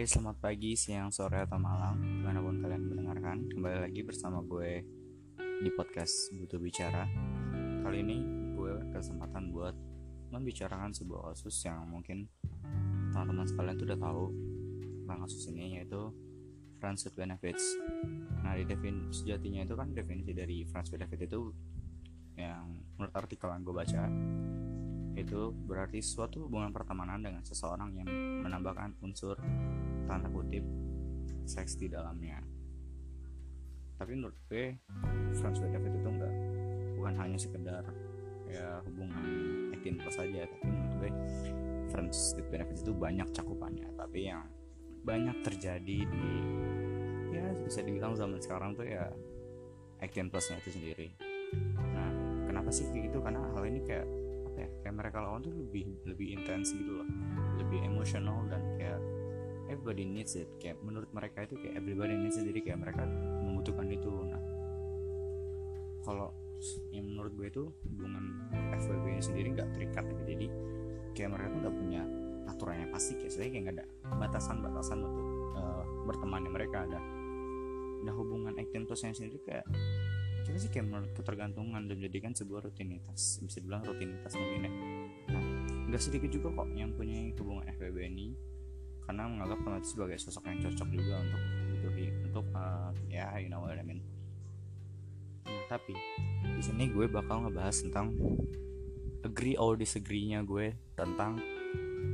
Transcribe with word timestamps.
Oke, 0.00 0.16
selamat 0.16 0.40
pagi, 0.40 0.72
siang, 0.80 1.12
sore, 1.12 1.44
atau 1.44 1.60
malam. 1.60 2.00
Di 2.00 2.24
mana 2.24 2.40
pun 2.40 2.56
kalian 2.56 2.88
mendengarkan 2.88 3.52
Kembali 3.52 3.84
lagi 3.84 4.00
bersama 4.00 4.40
gue 4.40 4.80
Di 5.36 5.68
podcast 5.76 6.32
Butuh 6.40 6.56
Bicara. 6.56 7.04
Kali 7.84 8.00
ini 8.00 8.24
gue 8.56 8.80
kesempatan 8.96 9.52
buat 9.52 9.76
Membicarakan 10.32 10.96
sebuah 10.96 11.36
kasus 11.36 11.52
yang 11.68 11.84
mungkin 11.84 12.24
Teman-teman 13.12 13.44
sekalian 13.44 13.76
tuh 13.76 13.92
udah 13.92 14.00
tahu 14.00 14.24
Tentang 15.04 15.20
kasus 15.28 15.44
ini 15.52 15.76
yaitu 15.76 16.08
Friends 16.80 17.04
with 17.04 17.20
Benefits. 17.20 17.76
Nah 18.40 18.56
di 18.56 18.64
definisi 18.64 19.20
sejatinya 19.20 19.68
itu 19.68 19.76
kan 19.76 19.92
Definisi 19.92 20.32
dari 20.32 20.64
Friends 20.64 20.88
with 20.88 21.04
Benefits 21.04 21.28
itu 21.28 21.52
Yang 22.40 22.88
menurut 22.96 23.12
artikel 23.20 23.52
yang 23.52 23.62
gue 23.68 23.76
baca 23.76 24.04
itu 25.10 25.52
berarti 25.66 26.00
suatu 26.00 26.46
hubungan 26.46 26.70
pertemanan 26.70 27.20
dengan 27.20 27.42
seseorang 27.44 27.92
yang 27.98 28.08
menambahkan 28.46 28.96
unsur 29.02 29.36
tanda 30.08 30.28
kutip 30.30 30.64
seks 31.44 31.74
di 31.76 31.90
dalamnya. 31.90 32.38
Tapi 34.00 34.16
menurut 34.16 34.36
gue 34.48 34.80
friends 35.36 35.60
with 35.60 35.68
benefit 35.74 35.92
itu 35.98 36.08
enggak. 36.08 36.34
Bukan 36.96 37.14
hanya 37.20 37.38
sekedar 37.40 37.84
ya 38.50 38.82
hubungan 38.82 39.22
18 39.78 40.02
plus 40.02 40.16
saja 40.18 40.42
tapi 40.42 40.66
menurut 40.66 40.94
gue 40.98 41.10
friends 41.92 42.18
with 42.34 42.48
benefit 42.48 42.76
itu 42.80 42.92
banyak 42.96 43.28
cakupannya. 43.34 43.88
Tapi 43.98 44.20
yang 44.30 44.46
banyak 45.04 45.36
terjadi 45.44 45.98
di 46.06 46.28
ya 47.30 47.44
bisa 47.64 47.80
dibilang 47.84 48.16
zaman 48.16 48.40
sekarang 48.42 48.76
tuh 48.76 48.86
ya 48.86 49.08
18 50.00 50.32
plusnya 50.32 50.56
itu 50.64 50.70
sendiri. 50.72 51.08
Nah 51.76 52.10
kenapa 52.48 52.72
sih 52.72 52.88
kayak 52.88 53.12
gitu? 53.12 53.18
Karena 53.20 53.42
hal 53.52 53.64
ini 53.68 53.80
kayak 53.84 54.06
ya 54.56 54.68
kayak 54.84 54.94
mereka 54.96 55.24
lawan 55.24 55.40
tuh 55.44 55.52
lebih 55.52 55.88
lebih 56.08 56.40
intens 56.40 56.72
gitu 56.72 57.00
loh. 57.00 57.08
Lebih 57.60 57.84
emosional 57.84 58.48
dan 58.48 58.62
kayak 58.80 59.00
everybody 59.70 60.02
needs 60.02 60.34
it. 60.34 60.50
Kayak 60.58 60.82
menurut 60.82 61.08
mereka 61.14 61.46
itu 61.46 61.54
kayak 61.56 61.78
everybody 61.78 62.18
needs 62.18 62.36
it. 62.36 62.44
Jadi 62.44 62.60
kayak 62.60 62.82
mereka 62.82 63.06
membutuhkan 63.46 63.86
itu. 63.86 64.10
Nah 64.10 64.42
kalau 66.02 66.34
yang 66.92 67.06
menurut 67.08 67.32
gue 67.38 67.46
itu 67.48 67.64
hubungan 67.88 68.24
FWB 68.76 69.04
ini 69.16 69.22
sendiri 69.22 69.48
nggak 69.54 69.70
terikat 69.78 70.04
gitu. 70.10 70.22
Jadi 70.26 70.46
kayak 71.14 71.30
mereka 71.32 71.46
tuh 71.54 71.58
nggak 71.62 71.76
punya 71.78 72.02
aturannya 72.50 72.86
pasti. 72.90 73.12
Kayak 73.16 73.32
saya 73.32 73.48
kayak 73.48 73.62
nggak 73.62 73.76
ada 73.78 73.86
batasan-batasan 74.18 74.98
untuk 75.00 75.26
uh, 75.56 75.84
bertemannya 76.10 76.50
mereka. 76.50 76.84
Ada 76.84 77.00
nah 78.00 78.16
hubungan 78.16 78.56
acting 78.56 78.88
plusnya 78.88 79.12
sendiri 79.12 79.44
kayak 79.44 79.68
kita 80.48 80.56
sih 80.56 80.72
kayak 80.72 80.88
menurut 80.88 81.12
ketergantungan 81.12 81.84
dan 81.84 81.94
menjadikan 82.00 82.32
sebuah 82.32 82.66
rutinitas. 82.66 83.38
Bisa 83.44 83.60
dibilang 83.60 83.84
rutinitas 83.84 84.32
mungkin 84.34 84.60
ya. 84.66 84.72
Nah 85.36 85.44
nggak 85.90 86.00
sedikit 86.00 86.30
juga 86.32 86.48
kok 86.54 86.68
yang 86.72 86.94
punya 86.96 87.28
hubungan 87.36 87.66
FWB 87.76 87.98
ini 88.08 88.32
karena 89.10 89.26
menganggap 89.26 89.58
teman 89.66 89.82
sebagai 89.82 90.22
sosok 90.22 90.46
yang 90.46 90.62
cocok 90.62 90.88
juga 90.94 91.14
untuk 91.18 91.42
butuhi 91.74 92.06
untuk 92.30 92.46
uh, 92.54 92.94
ya 93.10 93.26
you 93.42 93.50
know 93.50 93.66
what 93.66 93.74
I 93.74 93.82
mean 93.82 93.98
nah, 95.42 95.66
tapi 95.66 95.98
di 96.46 96.62
sini 96.62 96.86
gue 96.94 97.10
bakal 97.10 97.42
ngebahas 97.42 97.82
tentang 97.82 98.14
agree 99.26 99.58
or 99.58 99.74
disagree-nya 99.74 100.46
gue 100.46 100.78
tentang 100.94 101.42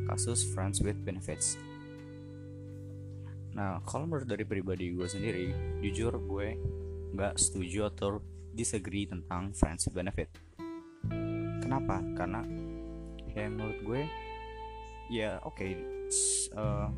kasus 0.08 0.48
friends 0.56 0.80
with 0.80 0.96
benefits 1.04 1.60
Nah, 3.56 3.80
kalau 3.88 4.04
menurut 4.04 4.28
dari 4.28 4.44
pribadi 4.44 4.92
gue 4.92 5.08
sendiri, 5.08 5.48
jujur 5.80 6.12
gue 6.20 6.60
nggak 7.16 7.40
setuju 7.40 7.88
atau 7.88 8.20
disagree 8.52 9.08
tentang 9.08 9.56
friends 9.56 9.88
with 9.88 9.96
benefit. 9.96 10.28
Kenapa? 11.64 12.04
Karena 12.12 12.44
ya 13.32 13.48
menurut 13.48 13.80
gue 13.80 14.02
ya 15.08 15.38
oke 15.40 15.56
okay, 15.56 15.72
uh, 16.56 16.88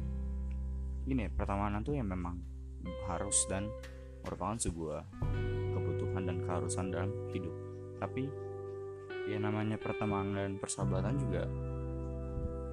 gini 1.05 1.29
pertemanan 1.29 1.83
tuh 1.83 1.99
yang 1.99 2.09
memang 2.09 2.39
harus 3.11 3.45
dan 3.51 3.69
merupakan 4.25 4.57
sebuah 4.57 5.03
kebutuhan 5.77 6.23
dan 6.25 6.37
keharusan 6.43 6.95
dalam 6.95 7.11
hidup. 7.35 7.53
Tapi 7.99 8.31
ya 9.29 9.37
namanya 9.37 9.77
pertemanan 9.77 10.35
dan 10.35 10.53
persahabatan 10.57 11.21
juga 11.21 11.45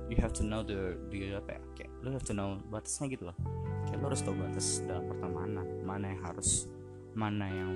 you 0.07 0.18
have 0.22 0.31
to 0.31 0.46
know 0.46 0.62
the 0.62 0.96
the 1.09 1.34
apa 1.34 1.57
ya 1.57 1.62
kayak 1.75 1.91
lo 2.06 2.13
have 2.13 2.23
to 2.23 2.31
know 2.31 2.62
batasnya 2.69 3.12
gitu 3.12 3.28
loh 3.28 3.38
kayak 3.90 4.00
lo 4.00 4.06
harus 4.07 4.22
tahu 4.22 4.35
batas 4.38 4.67
dalam 4.85 5.03
pertemanan 5.09 5.67
mana 5.84 6.06
yang 6.13 6.22
harus 6.22 6.50
mana 7.17 7.46
yang 7.50 7.73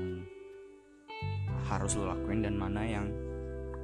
harus 1.68 1.98
lo 1.98 2.08
lakuin 2.08 2.46
dan 2.46 2.56
mana 2.56 2.82
yang 2.86 3.10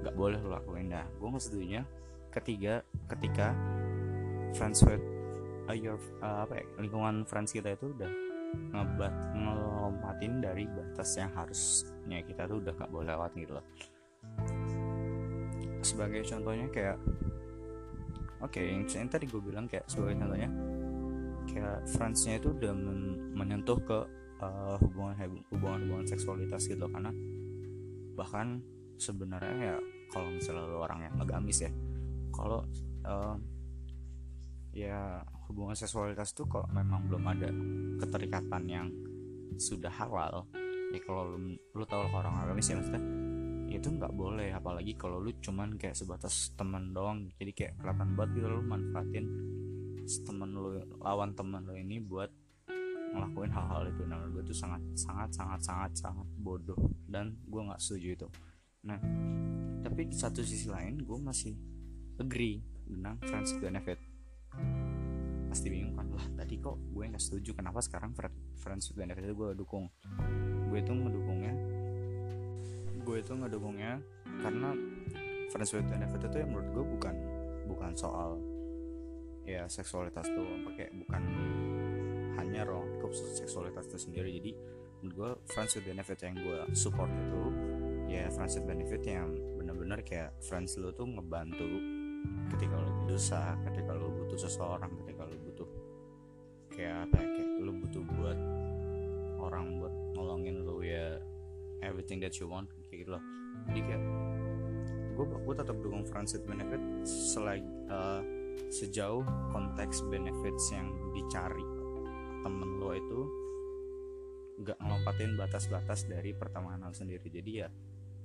nggak 0.05 0.15
boleh 0.15 0.37
lo 0.39 0.55
lakuin 0.55 0.93
dah 0.93 1.03
gue 1.17 1.27
nggak 1.27 1.43
setuju 1.43 1.81
ketiga 2.29 2.85
ketika 3.09 3.51
friends 4.53 4.85
with 4.85 5.01
uh, 5.69 5.77
your 5.77 5.97
uh, 6.21 6.45
apa 6.45 6.61
ya 6.61 6.65
lingkungan 6.81 7.25
friends 7.25 7.51
kita 7.53 7.73
itu 7.73 7.91
udah 7.93 8.11
ngebat 8.71 9.13
ngelompatin 9.35 10.39
dari 10.39 10.63
batas 10.69 11.19
yang 11.19 11.31
harusnya 11.35 12.23
kita 12.23 12.47
tuh 12.47 12.63
udah 12.63 12.73
nggak 12.75 12.91
boleh 12.91 13.07
lewat 13.11 13.31
gitu 13.35 13.53
loh. 13.59 13.65
Sebagai 15.83 16.23
contohnya 16.25 16.67
kayak 16.71 16.97
oke 18.41 18.51
okay, 18.51 18.73
yang, 18.73 18.83
yang 18.87 19.09
tadi 19.11 19.25
gue 19.27 19.41
bilang 19.43 19.65
kayak 19.67 19.85
sebagai 19.91 20.17
contohnya 20.23 20.49
kayak 21.45 21.77
friendsnya 21.93 22.41
itu 22.41 22.51
udah 22.51 22.73
men 22.73 22.99
menyentuh 23.35 23.77
ke 23.85 23.99
uh, 24.41 24.75
hubungan 24.81 25.13
hubungan 25.53 25.79
hubungan 25.85 26.07
seksualitas 26.07 26.65
gitu 26.65 26.89
karena 26.89 27.13
bahkan 28.15 28.63
sebenarnya 28.95 29.75
ya 29.75 29.77
kalau 30.09 30.31
misalnya 30.31 30.71
lo 30.71 30.79
orang 30.81 30.99
yang 31.05 31.15
agamis 31.19 31.67
ya 31.67 31.71
kalau 32.31 32.63
uh, 33.03 33.35
ya 34.75 35.23
hubungan 35.47 35.71
seksualitas 35.71 36.35
tuh 36.35 36.51
kalau 36.51 36.67
memang 36.75 37.07
belum 37.07 37.23
ada 37.31 37.47
keterikatan 38.03 38.63
yang 38.67 38.87
sudah 39.55 39.89
halal. 39.89 40.43
Ya 40.91 40.99
kalau 40.99 41.31
lu, 41.31 41.55
lu 41.55 41.83
tahu 41.87 42.11
orang 42.11 42.43
agamis 42.43 42.69
ya 42.69 42.75
maksudnya 42.75 43.01
itu 43.71 43.87
nggak 43.87 44.11
boleh. 44.11 44.51
Apalagi 44.51 44.99
kalau 44.99 45.23
lu 45.23 45.31
cuman 45.39 45.79
kayak 45.79 45.95
sebatas 45.95 46.51
temen 46.59 46.91
doang 46.91 47.31
jadi 47.39 47.51
kayak 47.55 47.73
kelihatan 47.79 48.19
banget 48.19 48.29
gitu 48.35 48.47
lu 48.51 48.61
manfaatin 48.67 49.25
temen 50.05 50.49
lu 50.53 50.77
lawan 51.01 51.33
temen 51.33 51.65
lu 51.65 51.73
ini 51.73 51.97
buat 52.03 52.29
ngelakuin 53.15 53.55
hal-hal 53.55 53.87
itu. 53.87 54.03
Nah 54.03 54.27
gue 54.27 54.43
tuh 54.43 54.57
sangat 54.59 54.83
sangat 54.99 55.31
sangat 55.31 55.59
sangat 55.63 55.91
sangat 55.95 56.27
bodoh 56.35 56.77
dan 57.07 57.31
gue 57.47 57.61
nggak 57.63 57.79
setuju 57.79 58.07
itu. 58.11 58.27
Nah 58.83 58.99
tapi 59.87 60.11
di 60.11 60.17
satu 60.19 60.43
sisi 60.43 60.67
lain 60.67 60.99
gue 60.99 61.15
masih 61.15 61.55
agree 62.19 62.59
tentang 62.85 63.17
friends 63.23 63.55
benefit 63.57 64.14
pasti 65.55 65.71
bingung 65.71 65.95
kan 65.95 66.11
lah 66.11 66.27
tadi 66.35 66.59
kok 66.59 66.75
gue 66.91 67.07
nggak 67.07 67.23
setuju 67.23 67.55
kenapa 67.55 67.79
sekarang 67.79 68.11
friends 68.59 68.91
benefit 68.91 69.23
itu 69.23 69.39
gue 69.39 69.55
dukung? 69.55 69.87
Gue 70.67 70.83
itu 70.83 70.91
ngedukungnya 70.91 71.55
gue 73.05 73.17
itu 73.21 73.31
ngedukungnya 73.37 74.01
karena 74.41 74.73
friends 75.53 75.71
with 75.71 75.87
benefit 75.87 76.19
itu 76.25 76.37
yang 76.41 76.49
menurut 76.51 76.69
gue 76.73 76.85
bukan 76.97 77.15
bukan 77.69 77.91
soal 77.95 78.41
ya 79.45 79.69
seksualitas 79.69 80.25
tuh 80.25 80.43
pakai 80.67 80.89
bukan 81.05 81.23
hanya 82.35 82.67
ruang 82.67 82.91
lingkup 82.91 83.13
seksualitas 83.15 83.87
itu 83.93 84.11
sendiri. 84.11 84.35
Jadi 84.35 84.51
menurut 84.99 85.15
gue 85.15 85.31
friends 85.53 85.77
with 85.77 85.87
benefit 85.87 86.19
yang 86.19 86.35
gue 86.35 86.59
support 86.75 87.07
itu 87.07 87.43
ya 88.09 88.27
friends 88.33 88.57
with 88.59 88.67
benefit 88.67 89.05
yang 89.05 89.31
bener-bener 89.55 90.01
kayak 90.01 90.33
friends 90.43 90.75
lo 90.81 90.91
tuh 90.91 91.07
ngebantu 91.07 91.69
ketika 92.57 92.75
lo 92.81 92.89
dosa 93.05 93.53
ketika 93.69 93.93
lo 93.93 94.09
butuh 94.09 94.39
seseorang 94.49 94.89
ketika 95.05 95.29
lo 95.29 95.37
kayak 96.75 97.07
apa 97.09 97.15
ya 97.23 97.27
kayak 97.39 97.49
lo 97.63 97.71
butuh 97.79 98.03
buat 98.19 98.39
orang 99.39 99.79
buat 99.79 99.93
nolongin 100.13 100.67
lo 100.67 100.83
ya 100.83 101.17
everything 101.81 102.19
that 102.19 102.35
you 102.37 102.45
want 102.45 102.67
kayak 102.91 103.07
gitu 103.07 103.15
loh. 103.15 103.23
Jadi 103.71 103.79
kayak 103.87 104.03
gue 105.15 105.25
gue 105.25 105.55
tetap 105.55 105.75
dukung 105.79 106.03
with 106.03 106.43
benefit 106.43 106.81
selagi 107.07 107.63
uh, 107.87 108.21
sejauh 108.67 109.23
konteks 109.55 110.03
benefits 110.11 110.75
yang 110.75 110.91
dicari 111.15 111.63
temen 112.43 112.69
lo 112.77 112.91
itu 112.93 113.21
nggak 114.55 114.77
ngelompatin 114.79 115.35
batas-batas 115.35 116.07
dari 116.07 116.35
pertemanan 116.35 116.91
sendiri. 116.91 117.27
Jadi 117.27 117.51
ya 117.63 117.67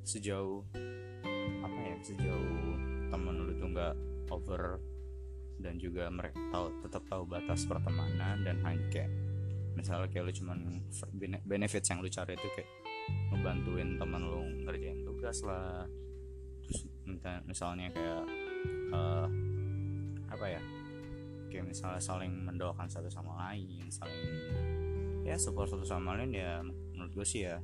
sejauh 0.03 0.67
apa 1.63 1.79
ya 1.79 1.97
sejauh 2.03 2.51
temen 3.11 3.35
lo 3.47 3.51
itu 3.55 3.67
nggak 3.71 3.95
over 4.31 4.79
dan 5.61 5.77
juga 5.77 6.09
mereka 6.09 6.37
tahu 6.51 6.67
tetap 6.85 7.03
tahu 7.07 7.23
batas 7.29 7.69
pertemanan 7.69 8.43
dan 8.45 8.61
kayak 8.91 9.11
misalnya 9.77 10.09
kayak 10.11 10.29
lo 10.29 10.33
cuman 10.35 10.59
benefits 11.47 11.89
yang 11.89 12.03
lo 12.03 12.09
cari 12.11 12.35
itu 12.35 12.49
kayak 12.57 12.71
ngebantuin 13.33 13.97
temen 13.97 14.23
lo 14.27 14.41
ngerjain 14.67 15.01
tugas 15.07 15.41
lah. 15.47 15.87
Terus 16.67 16.87
misalnya 17.47 17.89
kayak 17.93 18.25
uh, 18.93 19.27
apa 20.31 20.47
ya 20.47 20.63
kayak 21.51 21.67
misalnya 21.67 21.99
saling 22.03 22.31
mendoakan 22.47 22.87
satu 22.87 23.11
sama 23.11 23.35
lain 23.51 23.91
saling 23.91 24.23
ya 25.27 25.35
support 25.35 25.67
satu 25.67 25.83
sama 25.83 26.15
lain 26.15 26.31
ya 26.31 26.63
menurut 26.65 27.11
gue 27.11 27.27
sih 27.27 27.45
ya 27.47 27.59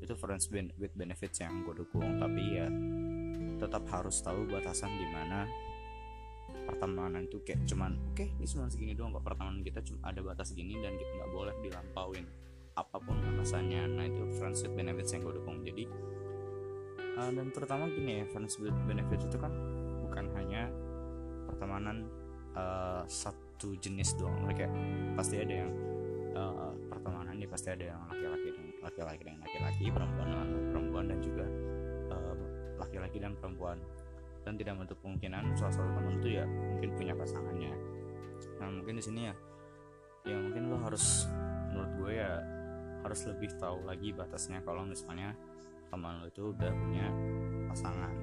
itu 0.00 0.12
friends 0.16 0.52
with 0.52 0.92
benefits 0.92 1.40
yang 1.40 1.64
gue 1.64 1.74
dukung. 1.76 2.20
Tapi 2.20 2.42
ya 2.52 2.66
tetap 3.56 3.88
harus 3.88 4.20
tahu 4.20 4.44
batasan 4.48 4.92
di 4.92 5.06
mana 5.08 5.48
pertemanan 6.66 7.24
itu 7.24 7.38
kayak 7.46 7.62
cuman 7.64 7.94
oke 8.10 8.18
okay, 8.18 8.28
ini 8.36 8.46
cuma 8.50 8.66
segini 8.66 8.92
doang 8.92 9.14
kok 9.14 9.22
pertemanan 9.22 9.62
kita 9.62 9.80
cuma 9.86 10.02
ada 10.10 10.20
batas 10.20 10.50
segini 10.50 10.76
dan 10.82 10.98
kita 10.98 11.10
nggak 11.14 11.30
boleh 11.30 11.54
dilampauin 11.62 12.26
apa 12.76 12.96
pun 13.00 13.16
alasannya. 13.24 13.88
Nah 13.88 14.04
itu 14.04 14.22
friends 14.36 14.60
with 14.60 14.76
benefits 14.76 15.10
yang 15.16 15.24
gue 15.24 15.34
dukung. 15.40 15.64
Jadi 15.64 15.84
uh, 17.16 17.30
dan 17.32 17.48
terutama 17.50 17.88
gini 17.88 18.22
ya 18.22 18.24
friends 18.28 18.60
with 18.60 18.76
benefits 18.84 19.24
itu 19.24 19.38
kan 19.40 19.52
bukan 20.04 20.28
hanya 20.36 20.68
pertemanan 21.48 22.04
uh, 22.52 23.02
satu 23.08 23.72
jenis 23.80 24.12
doang. 24.20 24.36
Mereka 24.44 24.68
pasti 25.16 25.40
ada 25.40 25.54
yang 25.64 25.72
uh, 26.36 26.72
pertemanan 26.92 27.40
ini 27.40 27.48
pasti 27.48 27.72
ada 27.72 27.96
yang 27.96 28.00
laki-laki 28.12 28.48
dan 28.52 28.66
laki-laki 28.84 29.22
dan 29.24 29.36
laki-laki 29.40 29.84
perempuan 29.88 30.28
dengan 30.28 30.48
perempuan 30.70 31.04
dan 31.08 31.18
juga 31.24 31.46
laki-laki 32.76 33.16
uh, 33.18 33.22
dan 33.24 33.32
perempuan 33.40 33.78
dan 34.46 34.54
tidak 34.54 34.78
menutup 34.78 35.02
kemungkinan 35.02 35.58
salah 35.58 35.74
satu 35.74 35.90
teman 35.90 36.22
itu 36.22 36.38
ya 36.38 36.46
mungkin 36.46 36.90
punya 36.94 37.14
pasangannya. 37.18 37.74
Nah 38.62 38.68
mungkin 38.70 38.94
di 38.94 39.02
sini 39.02 39.20
ya 39.26 39.34
ya 40.22 40.38
mungkin 40.38 40.70
lo 40.70 40.78
harus 40.86 41.26
menurut 41.74 41.92
gue 41.98 42.12
ya 42.22 42.30
harus 43.02 43.20
lebih 43.26 43.50
tahu 43.58 43.82
lagi 43.82 44.14
batasnya 44.14 44.62
kalau 44.62 44.86
misalnya 44.86 45.34
teman 45.90 46.22
lo 46.22 46.30
itu 46.30 46.54
udah 46.54 46.70
punya 46.70 47.06
pasangan. 47.74 48.14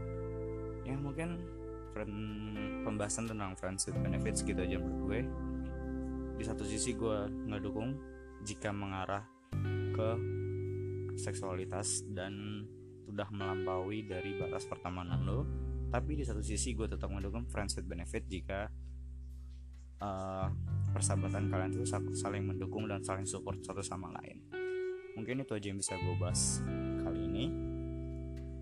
Ya 0.87 0.95
mungkin 0.95 1.43
friend, 1.91 2.15
pembahasan 2.87 3.27
tentang 3.27 3.59
friends 3.59 3.83
with 3.87 3.99
benefits 3.99 4.47
gitu 4.47 4.59
aja 4.63 4.79
menurut 4.79 4.99
gue. 5.11 5.19
Di 6.39 6.43
satu 6.47 6.63
sisi 6.63 6.95
gue 6.95 7.27
ngedukung 7.51 7.99
jika 8.47 8.71
mengarah 8.71 9.27
ke 9.93 10.09
seksualitas 11.19 12.07
dan 12.09 12.65
sudah 13.05 13.29
melampaui 13.29 14.07
dari 14.07 14.33
batas 14.41 14.65
pertemanan 14.65 15.21
lo 15.21 15.45
tapi 15.93 16.17
di 16.17 16.25
satu 16.25 16.41
sisi 16.41 16.73
gue 16.73 16.89
tetap 16.89 17.05
mendukung 17.13 17.45
friends 17.45 17.77
with 17.77 17.85
benefit 17.85 18.25
jika 18.25 18.65
uh, 20.01 20.49
persahabatan 20.89 21.53
kalian 21.53 21.69
itu 21.69 21.85
saling 22.17 22.49
mendukung 22.49 22.89
dan 22.89 23.05
saling 23.05 23.29
support 23.29 23.61
satu 23.61 23.85
sama 23.85 24.09
lain. 24.17 24.41
Mungkin 25.13 25.45
itu 25.45 25.53
aja 25.53 25.69
yang 25.69 25.77
bisa 25.77 25.93
gue 25.93 26.17
bahas 26.17 26.65
kali 27.05 27.29
ini. 27.29 27.45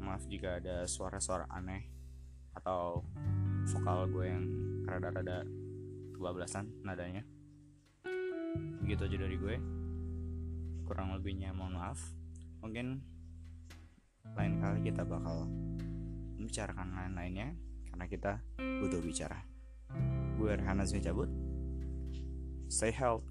Maaf 0.04 0.28
jika 0.28 0.60
ada 0.60 0.84
suara-suara 0.84 1.48
aneh 1.48 1.88
atau 2.52 3.08
vokal 3.72 4.12
gue 4.12 4.26
yang 4.28 4.44
rada-rada 4.84 5.48
kebablasan 6.12 6.68
nadanya. 6.84 7.24
Begitu 8.84 9.08
aja 9.08 9.18
dari 9.24 9.36
gue. 9.40 9.56
Kurang 10.84 11.16
lebihnya 11.16 11.56
mohon 11.56 11.80
maaf. 11.80 12.12
Mungkin 12.60 13.00
lain 14.36 14.54
kali 14.60 14.84
kita 14.84 15.08
bakal 15.08 15.48
membicarakan 16.42 16.98
lain-lainnya 16.98 17.54
karena 17.88 18.06
kita 18.10 18.42
butuh 18.58 18.98
bicara. 19.06 19.46
Gue 20.42 20.58
Rehana 20.58 20.90
cabut. 21.06 21.30
Stay 22.66 22.90
healthy. 22.90 23.31